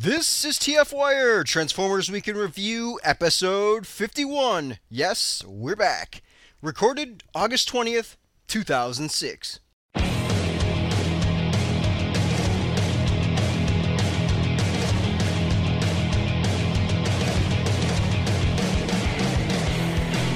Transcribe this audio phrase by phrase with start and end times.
[0.00, 4.78] This is TF Wire, Transformers Week in Review, episode 51.
[4.88, 6.22] Yes, we're back.
[6.62, 8.14] Recorded August 20th,
[8.46, 9.58] 2006.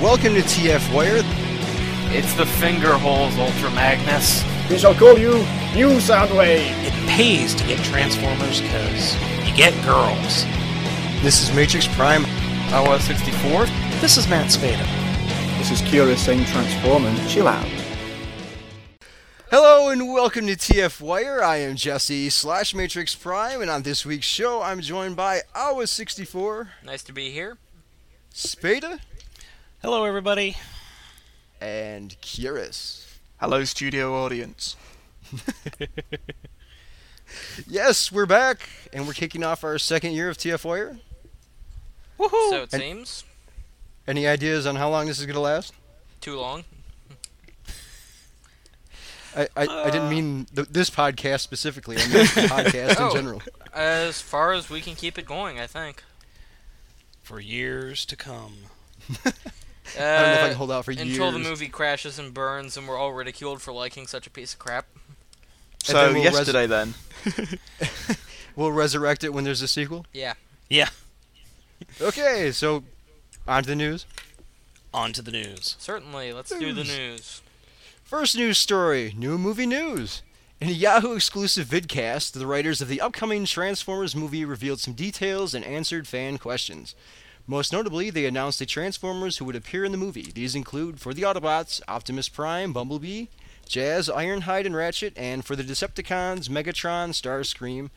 [0.01, 1.21] Welcome to TF Wire.
[2.13, 4.43] It's the finger holes, Ultra Magnus.
[4.71, 5.33] We shall call you
[5.75, 6.71] New Soundwave.
[6.85, 9.15] It pays to get Transformers because
[9.47, 10.45] you get girls.
[11.23, 12.25] This is Matrix Prime.
[12.73, 13.67] OS 64.
[14.01, 14.85] This is Matt Spada.
[15.59, 17.67] This is Curious saying Transform chill out.
[19.51, 21.43] Hello and welcome to TF Wire.
[21.43, 26.69] I am Jesse slash Matrix Prime, and on this week's show, I'm joined by Awa64,
[26.87, 27.59] Nice to be here.
[28.33, 29.01] Spada,
[29.83, 30.57] Hello, everybody.
[31.61, 33.02] and Curious.
[33.43, 34.77] Hello, studio audience.
[37.67, 40.99] Yes, we're back, and we're kicking off our second year of TF Wire.
[42.19, 42.51] Woohoo!
[42.51, 43.25] So it And- seems
[44.07, 45.73] Any ideas on how long this is going to last?
[46.21, 46.65] too long.
[49.37, 50.11] I, I, I didn't uh.
[50.11, 51.97] mean th- this podcast specifically.
[51.97, 53.15] I mean the podcast in Oh.
[53.15, 53.43] general.
[53.73, 56.03] As far as we can keep it going, I think.
[57.23, 58.57] For years to come.
[59.99, 61.03] Uh, I don't know if I can hold out for you.
[61.03, 61.45] until years.
[61.45, 64.59] the movie crashes and burns, and we're all ridiculed for liking such a piece of
[64.59, 64.87] crap.
[65.87, 66.95] then So we'll res- yesterday then.
[68.55, 70.07] We'll resurrect it when there's a sequel.
[70.13, 70.35] Yeah.
[70.69, 70.91] Yeah.
[72.01, 72.85] Okay, so
[73.47, 74.07] on to the news.
[74.93, 75.77] On to the news.
[75.79, 76.33] Certainly.
[76.33, 77.41] Let's do the news.
[78.05, 80.23] First news story new movie news.
[80.61, 85.55] In a Yahoo exclusive vidcast, the writers of the upcoming Transformers movie revealed some details
[85.55, 86.95] and answered fan questions.
[87.47, 90.31] Most notably, they announced the Transformers who would appear in the movie.
[90.33, 93.27] These include for the Autobots, Optimus Prime, Bumblebee,
[93.69, 97.91] Jazz, Ironhide, and Ratchet, and for the Decepticons, Megatron, Starscream,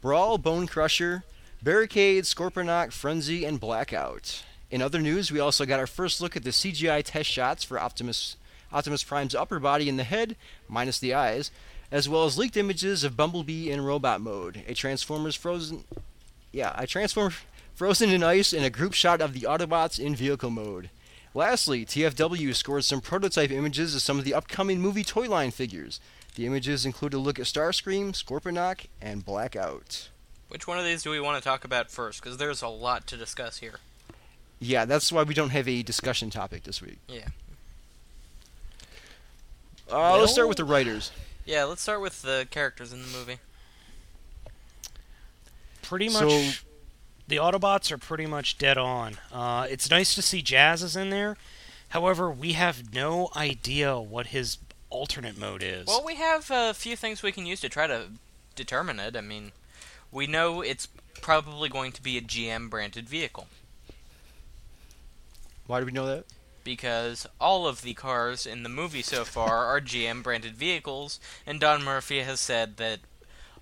[0.00, 1.24] Brawl, Bone Crusher,
[1.62, 4.44] Barricade, Scorponok, Frenzy, and Blackout.
[4.70, 7.80] In other news, we also got our first look at the CGI test shots for
[7.80, 8.36] Optimus
[8.72, 10.34] Optimus Prime's upper body and the head,
[10.66, 11.50] minus the eyes,
[11.90, 15.84] as well as leaked images of Bumblebee in robot mode, a Transformers frozen,
[16.52, 17.34] yeah, a Transformer
[17.74, 20.90] frozen in ice, and a group shot of the Autobots in vehicle mode.
[21.34, 25.98] Lastly, TFW scored some prototype images of some of the upcoming movie toy line figures.
[26.34, 30.08] The images include a look at Starscream, Scorponok, and Blackout.
[30.48, 32.22] Which one of these do we want to talk about first?
[32.22, 33.76] Because there's a lot to discuss here.
[34.60, 36.98] Yeah, that's why we don't have a discussion topic this week.
[37.08, 37.28] Yeah.
[39.90, 41.10] Uh, let's start with the writers.
[41.44, 43.38] Yeah, let's start with the characters in the movie.
[45.82, 46.64] Pretty So- much.
[47.28, 49.18] The Autobots are pretty much dead on.
[49.32, 51.36] Uh, it's nice to see Jazz is in there.
[51.90, 54.58] However, we have no idea what his
[54.90, 55.86] alternate mode is.
[55.86, 58.08] Well, we have a few things we can use to try to
[58.54, 59.16] determine it.
[59.16, 59.52] I mean,
[60.10, 60.88] we know it's
[61.20, 63.46] probably going to be a GM branded vehicle.
[65.66, 66.24] Why do we know that?
[66.64, 71.60] because all of the cars in the movie so far are GM branded vehicles, and
[71.60, 73.00] Don Murphy has said that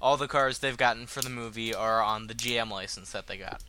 [0.00, 3.36] all the cars they've gotten for the movie are on the GM license that they
[3.36, 3.62] got.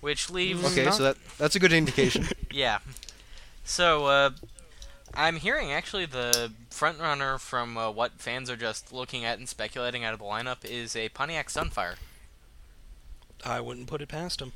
[0.00, 2.26] Which leaves Okay, so that that's a good indication.
[2.50, 2.78] yeah.
[3.64, 4.30] So uh,
[5.14, 9.48] I'm hearing actually the front runner from uh, what fans are just looking at and
[9.48, 11.96] speculating out of the lineup is a Pontiac Sunfire.
[13.44, 14.52] I wouldn't put it past him.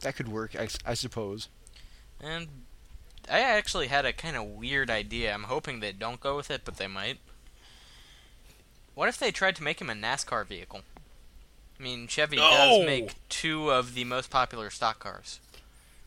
[0.00, 1.48] that could work, I suppose.
[2.20, 2.48] And
[3.30, 5.32] I actually had a kind of weird idea.
[5.34, 7.18] I'm hoping they don't go with it, but they might.
[8.96, 10.80] What if they tried to make him a NASCAR vehicle?
[11.78, 12.50] I mean, Chevy No!
[12.50, 15.38] does make two of the most popular stock cars.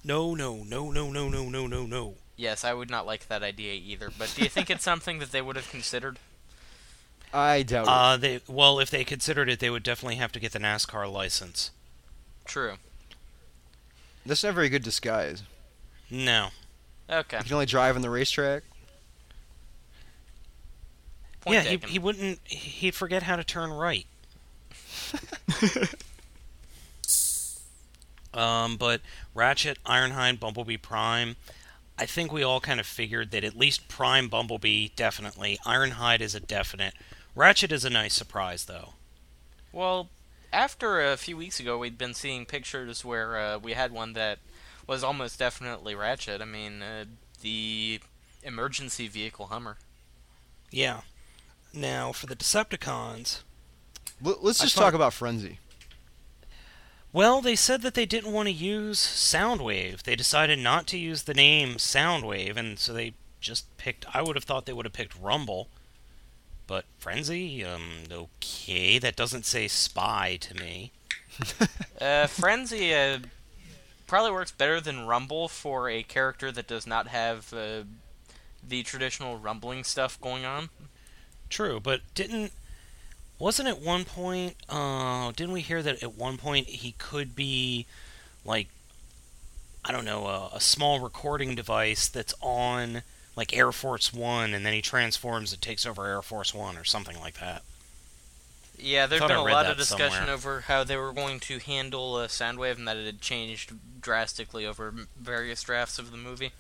[0.03, 2.15] No, no, no, no, no, no, no, no, no.
[2.35, 5.31] Yes, I would not like that idea either, but do you think it's something that
[5.31, 6.17] they would have considered?
[7.31, 7.89] I doubt it.
[7.89, 11.11] Uh, they well, if they considered it, they would definitely have to get the NASCAR
[11.11, 11.69] license.
[12.43, 12.77] True.
[14.25, 15.43] That's not a very good disguise.
[16.09, 16.47] No.
[17.07, 17.37] Okay.
[17.37, 18.63] You can only drive on the racetrack.
[21.41, 21.89] Point yeah, he, taken.
[21.89, 22.39] he wouldn't.
[22.45, 24.05] He'd forget how to turn right.
[28.33, 29.01] um, but
[29.33, 31.35] Ratchet, Ironhide, Bumblebee, Prime.
[31.97, 35.57] I think we all kind of figured that at least Prime Bumblebee definitely.
[35.65, 36.93] Ironhide is a definite.
[37.35, 38.93] Ratchet is a nice surprise though.
[39.71, 40.09] Well,
[40.51, 44.39] after a few weeks ago, we'd been seeing pictures where uh, we had one that
[44.87, 46.41] was almost definitely Ratchet.
[46.41, 47.05] I mean, uh,
[47.41, 47.99] the
[48.43, 49.77] emergency vehicle Hummer.
[50.71, 51.01] Yeah.
[51.73, 53.43] Now for the Decepticons.
[54.25, 55.59] L- let's just talk about Frenzy.
[57.11, 60.03] Well, they said that they didn't want to use Soundwave.
[60.03, 64.05] They decided not to use the name Soundwave, and so they just picked.
[64.13, 65.69] I would have thought they would have picked Rumble,
[66.67, 67.63] but Frenzy.
[67.63, 70.91] Um, okay, that doesn't say Spy to me.
[72.01, 73.19] Uh, Frenzy uh,
[74.07, 77.83] probably works better than Rumble for a character that does not have uh,
[78.65, 80.69] the traditional rumbling stuff going on.
[81.49, 82.51] True, but didn't
[83.37, 84.55] wasn't at one point?
[84.67, 87.85] Uh, didn't we hear that at one point he could be
[88.45, 88.67] like
[89.83, 93.01] I don't know a, a small recording device that's on
[93.35, 96.83] like Air Force One, and then he transforms it takes over Air Force One or
[96.83, 97.63] something like that.
[98.77, 100.33] Yeah, there's been a lot of discussion somewhere.
[100.33, 104.65] over how they were going to handle uh, Soundwave and that it had changed drastically
[104.65, 106.51] over various drafts of the movie.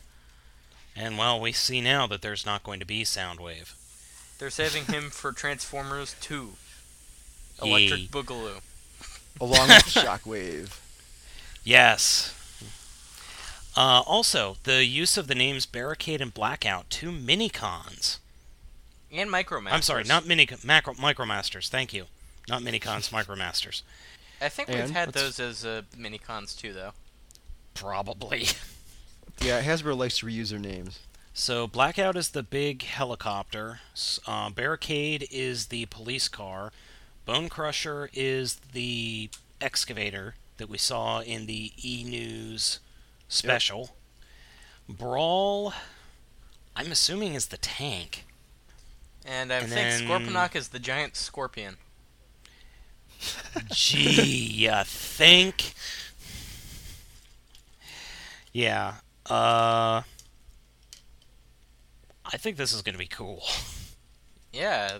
[0.95, 3.73] And well, we see now that there's not going to be Soundwave.
[4.39, 6.53] They're saving him for Transformers 2
[7.61, 8.07] Electric Yay.
[8.07, 8.61] Boogaloo.
[9.39, 10.79] Along with Shockwave.
[11.61, 12.33] Yes.
[13.75, 18.17] Uh, also, the use of the names Barricade and Blackout, two minicons.
[19.11, 19.71] And Micromasters.
[19.73, 21.67] I'm sorry, not mini macro Micromasters.
[21.67, 22.05] Thank you,
[22.47, 23.83] not minicons, Micromasters.
[24.41, 24.93] I think we've And?
[24.93, 26.93] had Let's- those as uh, minicons too, though.
[27.75, 28.47] Probably.
[29.41, 30.99] Yeah, Hasbro likes to reuse their names.
[31.33, 33.79] So Blackout is the big helicopter.
[34.27, 36.71] Uh, Barricade is the police car.
[37.25, 39.29] Bone Crusher is the
[39.61, 42.79] excavator that we saw in the E News
[43.27, 43.91] special.
[44.87, 45.73] Brawl,
[46.75, 48.25] I'm assuming is the tank.
[49.25, 51.77] And I And think then- Scorponok is the giant scorpion.
[53.71, 55.73] Gee, you think?
[58.51, 58.95] Yeah.
[59.27, 60.01] Uh.
[62.31, 63.43] I think this is going to be cool.
[64.53, 64.99] Yeah.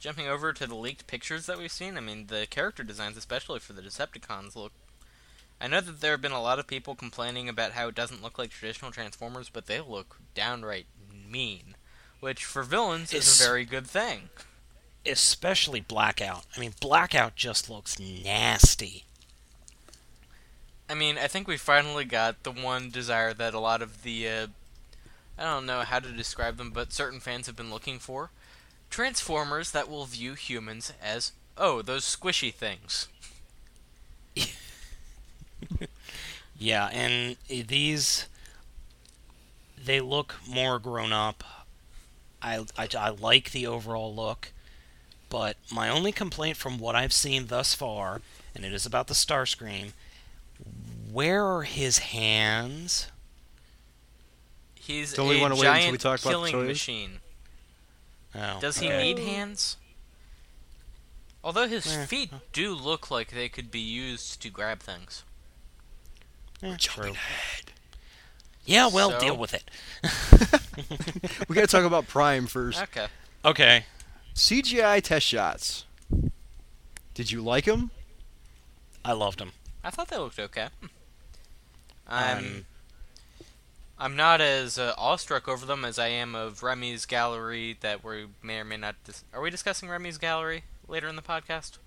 [0.00, 3.58] Jumping over to the leaked pictures that we've seen, I mean, the character designs, especially
[3.58, 4.72] for the Decepticons, look.
[5.60, 8.22] I know that there have been a lot of people complaining about how it doesn't
[8.22, 10.86] look like traditional Transformers, but they look downright
[11.28, 11.74] mean.
[12.20, 14.30] Which, for villains, is It's- a very good thing.
[15.04, 16.44] Especially Blackout.
[16.56, 19.04] I mean, Blackout just looks nasty.
[20.88, 24.28] I mean, I think we finally got the one desire that a lot of the,
[24.28, 24.46] uh,
[25.38, 28.30] I don't know how to describe them, but certain fans have been looking for.
[28.90, 33.08] Transformers that will view humans as, oh, those squishy things.
[36.58, 38.26] Yeah, and these.
[39.82, 41.44] They look more grown up.
[42.42, 44.52] I, I, I like the overall look.
[45.30, 48.22] But my only complaint from what I've seen thus far,
[48.54, 49.92] and it is about the Starscream,
[51.12, 53.08] where are his hands?
[54.88, 57.10] He's Don't we a wanna wait until giant we talk about the killing machine.
[58.34, 59.02] Oh, Does he okay.
[59.02, 59.76] need hands?
[61.44, 62.06] Although his Eh.
[62.06, 65.24] feet do look like they could be used to grab things.
[66.62, 67.10] Eh, Jumping true.
[67.12, 67.72] ahead.
[68.64, 69.70] Yeah, well, So- deal with it.
[71.48, 72.80] We gotta talk about Prime first.
[72.80, 73.08] Okay.
[73.44, 73.84] Okay.
[74.34, 75.84] CGI test shots.
[77.12, 77.90] Did you like them?
[79.04, 79.52] I loved him.
[79.84, 80.68] I thought they looked okay.
[82.06, 82.66] I'm Um,
[83.98, 88.26] I'm not as uh, awestruck over them as I am of Remy's gallery that we
[88.42, 88.94] may or may not.
[89.04, 91.78] Dis- Are we discussing Remy's gallery later in the podcast?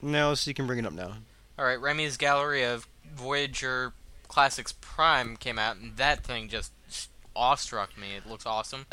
[0.00, 1.14] No, so you can bring it up now.
[1.58, 3.92] All right, Remy's gallery of Voyager
[4.28, 6.72] Classics Prime came out, and that thing just
[7.36, 8.16] awestruck me.
[8.16, 8.86] It looks awesome.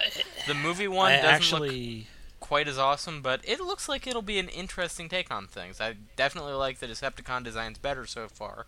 [0.48, 2.08] The movie one I doesn't look actually.
[2.40, 5.80] quite as awesome, but it looks like it'll be an interesting take on things.
[5.82, 8.66] I definitely like the Decepticon designs better so far,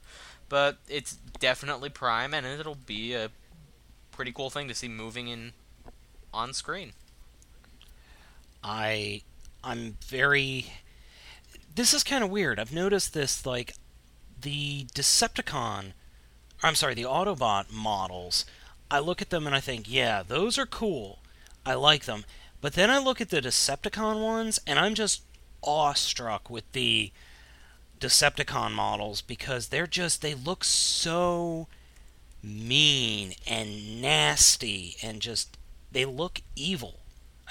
[0.49, 3.29] but it's definitely Prime, and it'll be a
[4.13, 5.53] pretty cool thing to see moving in
[6.33, 6.93] on screen.
[8.63, 9.21] I
[9.63, 10.73] I'm very
[11.75, 12.59] This is kind of weird.
[12.59, 13.75] I've noticed this like
[14.41, 15.93] the Decepticon
[16.61, 18.45] I'm sorry, the Autobot models.
[18.89, 21.19] I look at them and I think, "Yeah, those are cool.
[21.65, 22.25] I like them."
[22.61, 25.23] But then I look at the Decepticon ones and I'm just
[25.61, 27.11] awestruck with the
[27.99, 31.67] Decepticon models because they're just they look so
[32.43, 35.57] mean and nasty and just
[35.91, 36.99] they look evil.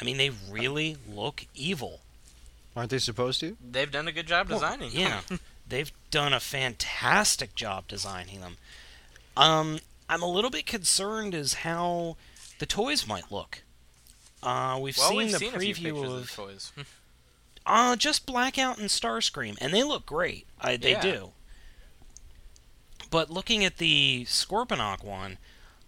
[0.00, 2.00] I mean, they really look evil.
[2.76, 3.56] Aren't they supposed to?
[3.70, 4.90] They've done a good job Well, designing.
[4.92, 5.20] yeah,
[5.68, 8.56] they've done a fantastic job designing them.
[9.36, 12.16] Um, I'm a little bit concerned as how
[12.58, 13.62] the toys might look.
[14.42, 16.72] Uh, we've well, seen we've the seen a few preview of of toys.
[17.66, 20.46] uh, just Blackout and Starscream, and they look great.
[20.60, 21.00] I, they Yeah.
[21.00, 21.32] do.
[23.12, 25.38] But looking at the Scorponok one,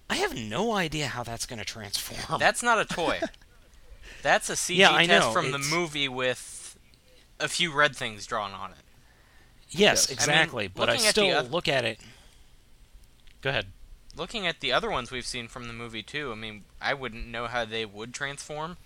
[0.09, 2.39] I have no idea how that's going to transform.
[2.39, 3.21] That's not a toy.
[4.23, 6.79] That's a CG Yeah, test know, from the movie with
[7.41, 8.77] a few red things drawn on it.
[9.71, 10.09] yes, Yes.
[10.09, 10.69] I mean, exactly.
[10.69, 12.01] but I looking at the still oth- look at it.
[13.43, 13.67] Go ahead.
[14.17, 17.27] looking at the other ones we've seen from the movie too, I mean, I wouldn't
[17.27, 18.79] know how they would transform,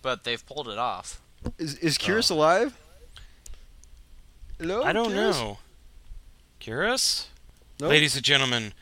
[0.00, 1.20] but they've pulled it off.
[1.58, 2.74] Is is Curious alive?
[4.58, 5.36] Hello, I don't Curious?
[5.38, 5.58] know.
[6.58, 7.28] Curious?
[7.78, 7.90] Nope.
[7.90, 8.72] Ladies and gentlemen,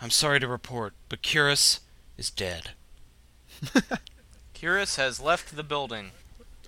[0.00, 1.80] I'm sorry to report, but Curious
[2.16, 2.70] is dead.
[4.54, 6.12] Curious has left the building.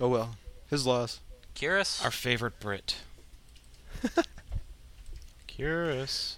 [0.01, 0.37] Oh well,
[0.69, 1.21] his loss.
[1.55, 2.05] Curious?
[2.05, 2.97] Our favorite Brit.
[5.47, 6.37] Curious.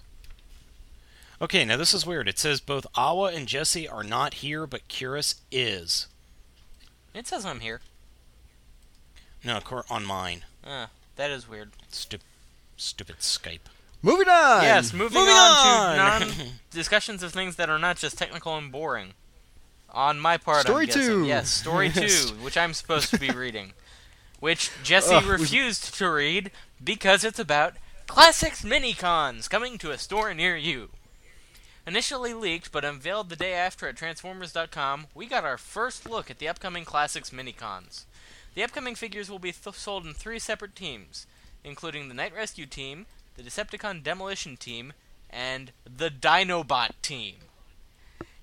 [1.41, 2.27] Okay, now this is weird.
[2.29, 6.07] It says both Awa and Jesse are not here, but Curious is.
[7.13, 7.81] It says I'm here.
[9.43, 10.45] No, cor- on mine.
[10.65, 11.71] Uh, that is weird.
[11.91, 12.21] Stup-
[12.77, 13.67] stupid Skype.
[14.03, 14.63] Moving on.
[14.63, 16.21] yes, moving, moving on, on!
[16.21, 19.13] to non discussions of things that are not just technical and boring.
[19.91, 21.01] On my part, Story I'm guessing.
[21.03, 21.25] two.
[21.25, 22.25] Yes, story Yes.
[22.31, 23.73] two, which I'm supposed to be reading,
[24.39, 26.51] which Jesse Ugh, we- refused to read
[26.83, 27.75] because it's about
[28.07, 30.89] classics mini-cons coming to a store near you.
[31.85, 36.39] Initially leaked but unveiled the day after at Transformers.com, we got our first look at
[36.39, 38.05] the upcoming Classics Minicons.
[38.55, 41.27] The upcoming figures will be th- sold in three separate teams,
[41.63, 44.93] including the Night Rescue Team, the Decepticon Demolition Team,
[45.29, 47.35] and the Dinobot Team.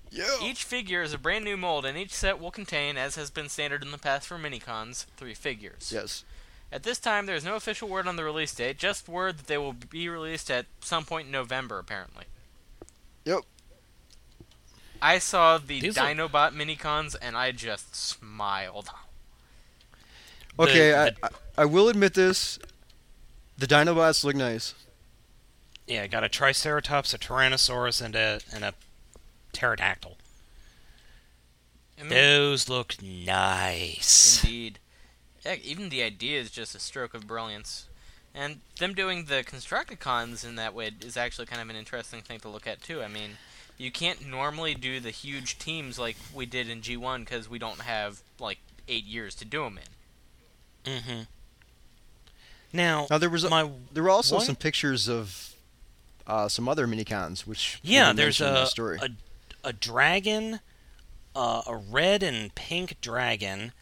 [0.09, 0.25] Yeah.
[0.43, 3.47] Each figure is a brand new mold, and each set will contain, as has been
[3.47, 5.89] standard in the past for Minicons, three figures.
[5.93, 6.25] Yes.
[6.69, 9.47] At this time, there is no official word on the release date, just word that
[9.47, 12.25] they will be released at some point in November, apparently.
[13.25, 13.41] Yep.
[15.01, 18.89] I saw the These are- Dinobot minicons and I just smiled.
[20.57, 21.29] The- Okay, the- I, I
[21.59, 22.59] I will admit this.
[23.61, 24.73] The Dinobots look nice.
[25.85, 28.73] Yeah, got a Triceratops, a Tyrannosaurus, and a and a
[29.53, 30.17] pterodactyl.
[31.99, 34.43] I mean, Those look nice.
[34.43, 34.79] Indeed.
[35.45, 37.85] Heck, even the idea is just a stroke of brilliance.
[38.33, 42.39] And them doing the Constructicons in that way is actually kind of an interesting thing
[42.39, 43.03] to look at, too.
[43.03, 43.37] I mean,
[43.77, 47.81] you can't normally do the huge teams like we did in G1 because we don't
[47.81, 49.77] have, like, eight years to do them
[50.83, 50.93] in.
[50.93, 51.21] Mm-hmm.
[52.73, 55.53] Now, Now there was my there were also one- some pictures of
[56.27, 58.99] uh, some other minicons, which yeah, there's the a, story.
[59.01, 59.09] a
[59.63, 60.59] a dragon,
[61.35, 63.73] uh, a red and pink dragon.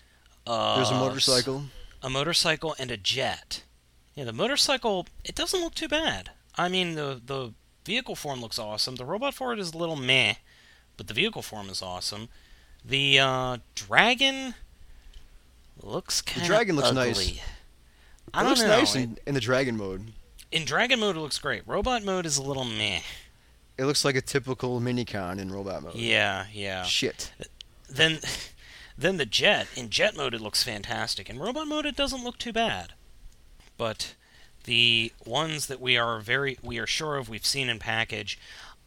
[0.48, 1.66] Uh, there's a motorcycle.
[2.02, 3.64] a motorcycle, and a jet.
[4.16, 6.32] Yeah, the motorcycle it doesn't look too bad.
[6.58, 7.54] I mean, the the
[7.86, 8.96] vehicle form looks awesome.
[8.96, 10.36] The robot for it is a little meh,
[10.98, 12.30] but the vehicle form is awesome.
[12.84, 14.56] The uh, dragon
[15.82, 17.04] looks kind of dragon looks ugly.
[17.10, 17.40] nice.
[18.34, 18.68] I don't looks know.
[18.68, 20.12] nice It- in, in the dragon mode.
[20.52, 21.68] in dragon mode, it looks great.
[21.68, 23.02] Robot mode is a little meh.
[23.78, 25.96] It looks like a typical minicon in robot mode.
[25.96, 26.84] Yeah, yeah.
[26.84, 27.32] Shit.
[27.90, 28.20] Then,
[28.98, 31.30] then the jet in jet mode it looks fantastic.
[31.30, 32.94] In robot mode it doesn't look too bad.
[33.78, 34.16] But
[34.66, 38.38] the ones that we are very we are sure of we've seen in package,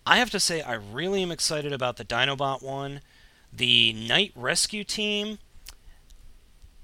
[0.04, 3.00] I have to say I really am excited about the Dinobot one,
[3.52, 5.38] the Night Rescue Team.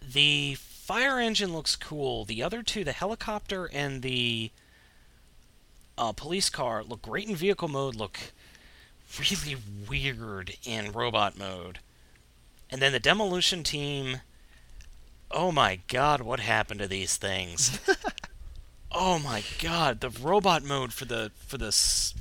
[0.02, 0.54] The
[0.88, 2.24] fire engine looks cool.
[2.24, 4.50] The other two, the helicopter and the
[5.98, 7.94] uh, police car, look great in vehicle mode.
[7.94, 8.18] Look
[9.20, 11.80] really weird in robot mode.
[12.70, 14.22] And then the demolition team.
[15.30, 17.80] Oh my god, what happened to these things?
[18.90, 21.76] oh my god, the robot mode for the for the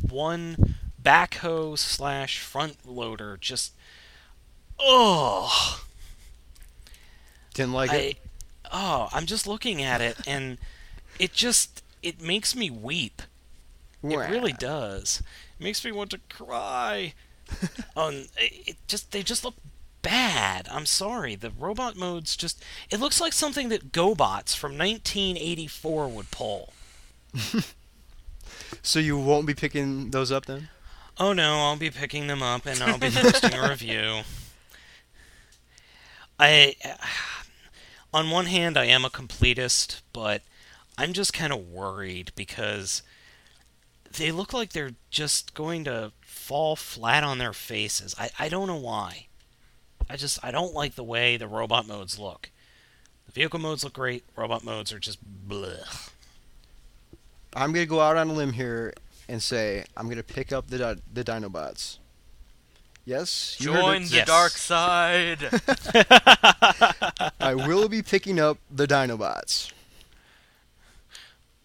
[0.10, 3.72] one backhoe slash front loader just.
[4.78, 5.82] Oh,
[7.54, 8.18] Didn't like I, it.
[8.72, 10.58] Oh, I'm just looking at it and
[11.20, 13.22] it just it makes me weep.
[14.04, 15.22] It really does.
[15.60, 17.14] It makes me want to cry.
[17.96, 19.56] um, it, it just they just look
[20.02, 20.68] bad.
[20.72, 21.36] I'm sorry.
[21.36, 26.74] The robot modes just it looks like something that GoBots from 1984 would pull.
[28.82, 30.70] So you won't be picking those up then?
[31.18, 34.22] Oh no, I'll be picking them up and I'll be posting a review.
[36.40, 36.76] I
[38.18, 40.42] on one hand I am a completist, but
[40.98, 43.04] I'm just kind of worried because
[44.18, 48.16] they look like they're just going to fall flat on their faces.
[48.18, 49.28] I, I don't know why.
[50.10, 52.50] I just I don't like the way the robot modes look.
[53.28, 54.24] The vehicle modes look great.
[54.36, 56.10] Robot modes are just bleh.
[57.54, 58.96] I'm gonna go out on a limb here
[59.30, 62.00] and say I'm gonna pick up the the Dinobots.
[63.08, 64.10] Yes, you heard Join it.
[64.10, 64.28] the Yes.
[64.28, 65.40] dark side.
[67.40, 69.72] I will be picking up the Dinobots.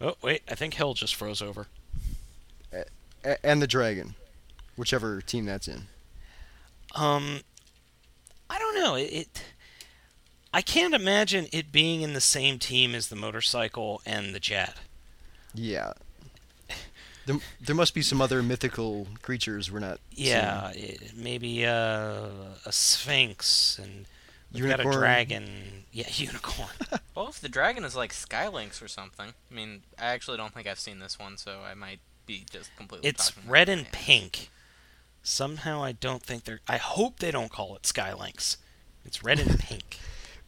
[0.00, 1.66] Oh wait, I think Hill just froze over.
[3.24, 4.14] A- and the Dragon,
[4.76, 5.86] whichever team that's in.
[6.94, 7.40] Um,
[8.48, 8.94] I don't know.
[8.94, 9.42] It, it,
[10.54, 14.76] I can't imagine it being in the same team as the motorcycle and the jet.
[15.54, 15.92] Yeah.
[17.26, 20.00] There, there must be some other mythical creatures we're not.
[20.10, 22.28] Yeah, it, maybe uh,
[22.66, 24.06] a sphinx and
[24.52, 25.84] We've got a dragon.
[25.92, 26.68] Yeah, unicorn.
[27.14, 30.66] Well, if the dragon is like Skylynx or something, I mean, I actually don't think
[30.66, 33.06] I've seen this one, so I might be just completely.
[33.06, 34.48] it's talking red out and of pink.
[35.22, 36.60] Somehow I don't think they're.
[36.66, 38.56] I hope they don't call it Skylynx.
[39.04, 39.98] It's red and pink.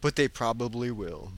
[0.01, 1.33] But they probably will.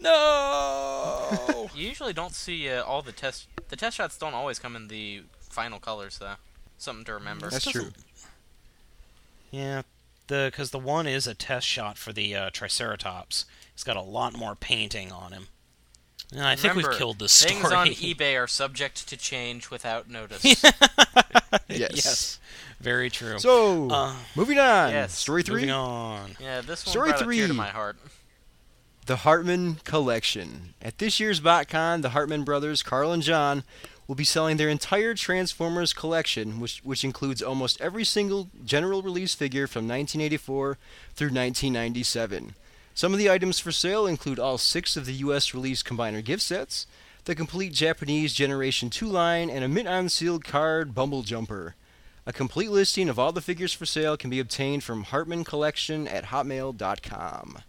[0.00, 1.68] No.
[1.74, 3.46] You usually don't see uh, all the test.
[3.68, 6.34] The test shots don't always come in the final colors, though.
[6.76, 7.50] Something to remember.
[7.50, 7.90] That's true.
[9.52, 9.82] yeah,
[10.26, 13.44] the because the one is a test shot for the uh, Triceratops.
[13.74, 15.48] It's got a lot more painting on him.
[16.32, 17.54] And I think we've killed this story.
[17.60, 20.64] Things on eBay are subject to change without notice.
[21.70, 21.90] Yes.
[21.94, 22.38] yes,
[22.80, 23.38] very true.
[23.38, 24.90] So, Uh, moving on.
[24.90, 25.54] yes, Story three.
[25.62, 26.36] moving on.
[26.40, 27.96] yeah, this one Story brought a tear to my heart.
[29.08, 30.74] The Hartman Collection.
[30.82, 33.64] At this year's BotCon, the Hartman brothers, Carl and John,
[34.06, 39.34] will be selling their entire Transformers collection, which, which includes almost every single general release
[39.34, 40.76] figure from 1984
[41.14, 42.54] through 1997.
[42.92, 46.42] Some of the items for sale include all six of the US release combiner gift
[46.42, 46.86] sets,
[47.24, 51.76] the complete Japanese Generation 2 line, and a mint on sealed card Bumble Jumper.
[52.26, 56.06] A complete listing of all the figures for sale can be obtained from Hartman Collection
[56.06, 57.62] at hotmail.com.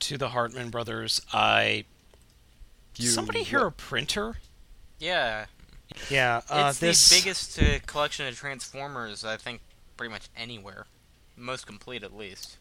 [0.00, 1.84] To the Hartman brothers, I.
[2.96, 4.36] You- somebody hear a printer?
[4.98, 5.46] Yeah,
[6.10, 9.60] Yeah, uh, it's this the biggest uh, collection of Transformers I think
[9.96, 10.86] pretty much anywhere.
[11.36, 12.56] Most complete, at least.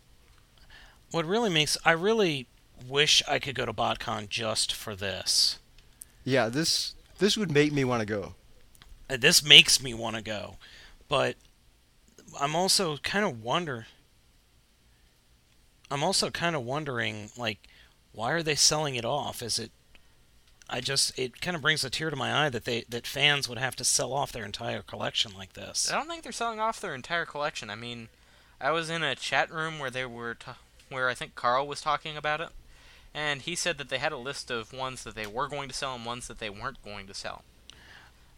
[1.11, 2.47] what really makes I really
[2.87, 5.59] wish I could go to BotCon just for this.
[6.23, 8.35] Yeah, this this would make me want to go.
[9.09, 10.55] Uh, This makes me want to go,
[11.09, 11.35] but
[12.39, 13.87] I'm also kind of wonder.
[15.91, 17.59] I'm also kind of wondering, like,
[18.11, 19.41] why are they selling it off?
[19.41, 19.71] Is it?
[20.71, 23.49] I just it kind of brings a tear to my eye that they that fans
[23.49, 25.91] would have to sell off their entire collection like this.
[25.91, 27.71] I don't think they're selling off their entire collection.
[27.71, 28.09] I mean,
[28.61, 30.51] I was in a chat room where they were t-
[30.89, 32.49] where I think Carl was talking about it,
[33.15, 35.75] and he said that they had a list of ones that they were going to
[35.75, 37.43] sell and ones that they weren't going to sell.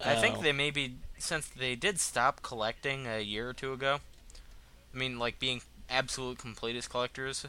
[0.03, 0.41] I think Oh.
[0.41, 3.99] they maybe since they did stop collecting a year or two ago.
[4.93, 7.45] I mean, like being absolute completist collectors.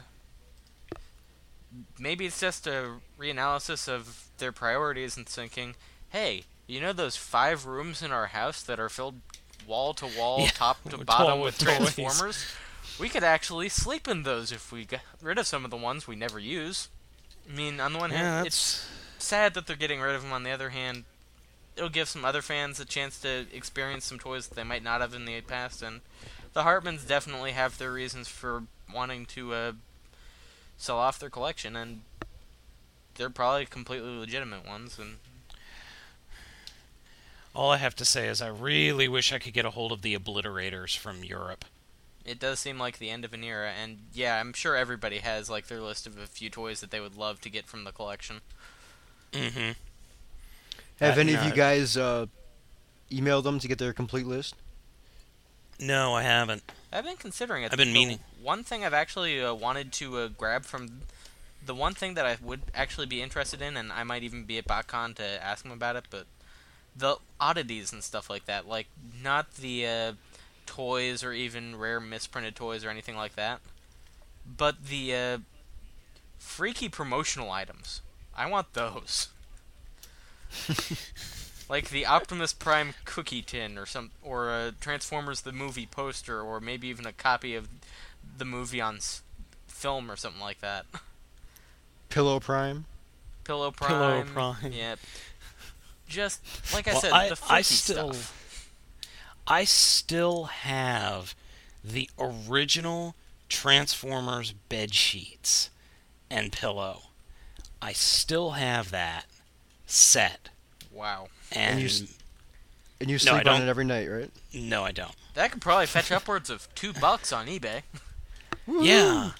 [1.99, 5.75] Maybe it's just a reanalysis of their priorities and thinking,
[6.09, 9.15] hey, you know those five rooms in our house that are filled
[9.67, 11.95] wall to wall, top to bottom with with.
[11.95, 12.45] Transformers?
[12.99, 16.07] We could actually sleep in those if we got rid of some of the ones
[16.07, 16.89] we never use.
[17.49, 18.85] I mean, on the one Yeah, hand, that's
[19.17, 20.31] it's sad that they're getting rid of them.
[20.31, 21.05] On the other hand,
[21.75, 25.01] it'll give some other fans a chance to experience some toys that they might not
[25.01, 25.81] have in the past.
[25.81, 26.01] And
[26.53, 28.63] the Hartmans definitely have their reasons for
[28.93, 29.71] wanting to uh,
[30.77, 32.01] sell off their collection, and
[33.15, 34.97] they're probably completely legitimate ones.
[34.99, 35.15] And
[37.55, 40.01] all I have to say is I really wish I could get a hold of
[40.01, 41.65] the obliterators from Europe.
[42.25, 43.71] it does seem like the end of an era.
[43.71, 46.99] And yeah, I'm sure everybody has like their list of a few toys that they
[46.99, 48.41] would love to get from the collection.
[49.33, 49.71] Mm-hmm.
[50.99, 52.27] Have Uh, any of you guys uh,
[53.11, 54.55] emailed them to get their complete list?
[55.79, 56.63] No, I haven't.
[56.91, 57.71] I've been considering it.
[57.71, 58.19] I've been meaning.
[58.41, 61.01] One thing I've actually uh, wanted to uh, grab from
[61.65, 64.57] the one thing that I would actually be interested in, and I might even be
[64.57, 66.25] at BotCon to ask them about it, but
[66.95, 68.87] the oddities and stuff like that, like
[69.21, 70.13] not the uh,
[70.65, 73.61] toys or even rare misprinted toys or anything like that,
[74.45, 75.37] but the uh,
[76.37, 78.01] freaky promotional items.
[78.35, 79.29] I want those.
[81.73, 86.59] like the Optimus Prime cookie tin or some or uh, Transformers the movie poster or
[86.59, 87.67] maybe even a copy of
[88.37, 89.23] the movie on s-
[89.65, 90.85] film or something like that.
[92.09, 92.85] Pillow Prime.
[93.43, 93.89] Pillow Prime.
[93.89, 94.23] Pillow
[94.55, 94.71] Prime.
[94.71, 94.95] Yeah.
[96.07, 96.41] Just
[96.75, 98.69] like I Well, said, I- the I still- stuff.
[99.47, 101.33] I still have
[101.83, 103.15] the original
[103.49, 105.71] Transformers bed sheets
[106.29, 107.05] and pillow.
[107.81, 109.25] I still have that
[109.87, 110.49] set.
[110.91, 111.29] Wow.
[111.53, 112.07] And, And you
[112.99, 113.61] And you No, sleep I on don't.
[113.63, 114.31] it every night, right?
[114.53, 115.15] no, I don't.
[115.35, 117.81] That could probably fetch upwards of two bucks on eBay.
[118.67, 119.31] Yeah,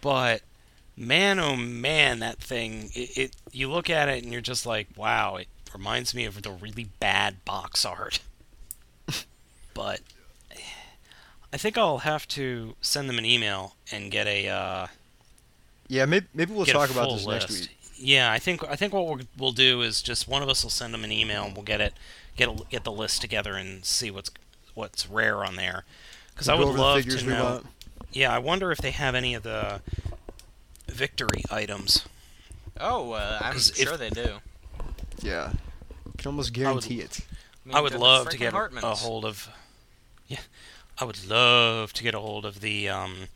[0.00, 0.42] but
[0.96, 2.90] man, oh man, that thing!
[2.94, 6.42] It, it you look at it and you're just like, wow, it reminds me of
[6.42, 8.18] the really bad box art.
[9.74, 10.00] but
[11.52, 14.86] I think I'll have to send them an email and get a uh,
[15.86, 17.48] Yeah, maybe, maybe we'll talk about this list.
[17.50, 17.75] next week.
[17.98, 20.70] Yeah, I think I think what we'll, we'll do is just one of us will
[20.70, 21.94] send them an email and we'll get it
[22.36, 24.30] get a, get the list together and see what's
[24.74, 25.84] what's rare on there.
[26.34, 27.44] Because I We'll go would love to know.
[27.44, 27.66] want.
[28.12, 29.80] Yeah, I wonder if they have any of the
[30.88, 32.06] victory items.
[32.78, 34.38] Oh, uh, I'm 'Cause if- sure they do.
[35.22, 35.52] Yeah,
[36.06, 37.20] I can almost guarantee it.
[37.72, 39.48] I would they're the love to get a, a hold of.
[40.28, 40.40] Yeah,
[40.98, 43.28] I would love to get a hold of the um,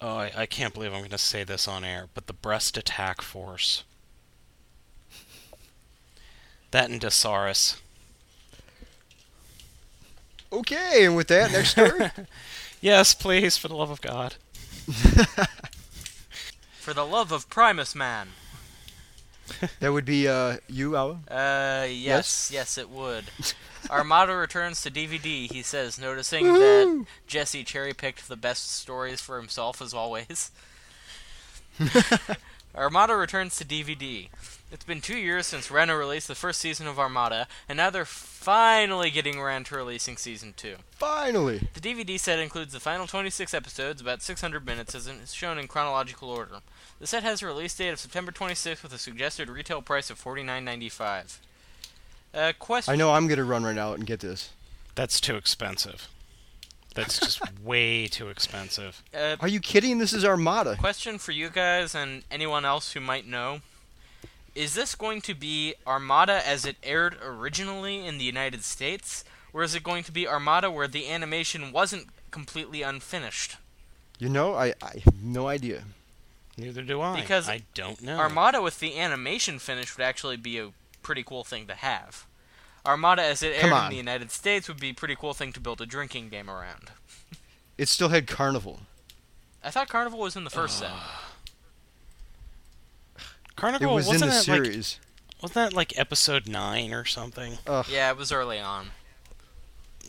[0.00, 2.76] Oh, I, I can't believe I'm going to say this on air, but the Breast
[2.76, 3.84] Attack Force.
[6.70, 7.80] That and Deszaras.
[10.52, 12.10] Okay, and with that, next story.
[12.80, 14.36] Yes, please, for the love of God.
[16.78, 18.28] For the love of Primus Man.
[19.80, 21.18] that would be uh, you, Awa.
[21.30, 23.24] Uh, yes, yes, it would.
[23.90, 25.50] Armada returns to DVD.
[25.50, 26.58] He says, noticing Woo!
[26.58, 30.50] that Jesse cherry picked the best stories for himself as always.
[32.74, 34.28] Armada returns to DVD.
[34.70, 38.04] It's been two years since Rhino released the first season of Armada, and now they're
[38.04, 40.76] finally getting around to releasing season two.
[40.90, 41.68] Finally.
[41.72, 45.68] The DVD set includes the final 26 episodes, about 600 minutes, as is shown in
[45.68, 46.58] chronological order.
[47.00, 50.22] The set has a release date of September 26th with a suggested retail price of
[50.22, 51.38] $49.95.
[52.34, 52.92] Uh, question.
[52.92, 54.50] I know I'm gonna run right out and get this.
[54.94, 56.08] That's too expensive.
[56.94, 59.02] That's just way too expensive.
[59.14, 59.98] Uh, Are you kidding?
[59.98, 60.76] This is Armada.
[60.76, 63.60] question for you guys and anyone else who might know.
[64.54, 69.22] Is this going to be Armada as it aired originally in the United States?
[69.52, 73.56] Or is it going to be Armada where the animation wasn't completely unfinished?
[74.18, 75.84] You know, I, I have no idea.
[76.58, 77.20] Neither do I.
[77.20, 78.18] Because I don't know.
[78.18, 80.70] Armada with the animation finish would actually be a
[81.02, 82.26] pretty cool thing to have.
[82.84, 85.60] Armada as it aired in the United States would be a pretty cool thing to
[85.60, 86.90] build a drinking game around.
[87.78, 88.80] It still had Carnival.
[89.62, 90.90] I thought Carnival was in the first set.
[93.16, 94.72] It Carnival was wasn't the that like
[95.40, 97.58] wasn't that like episode nine or something?
[97.68, 97.86] Ugh.
[97.88, 98.90] Yeah, it was early on.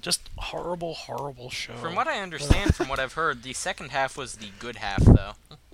[0.02, 1.74] Just horrible, horrible show.
[1.74, 5.04] From what I understand, from what I've heard, the second half was the good half,
[5.04, 5.34] though.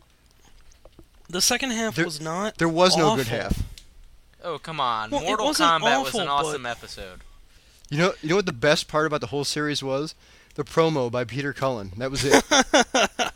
[1.30, 2.58] the second half There- was not.
[2.58, 3.64] There was no good half.
[4.44, 5.10] Oh, come on.
[5.10, 7.22] Well, Mortal wasn't Kombat was an awful, awesome episode.
[7.90, 10.14] You know, you know what the best part about the whole series was?
[10.56, 11.92] The promo by Peter Cullen.
[11.98, 12.44] That was it.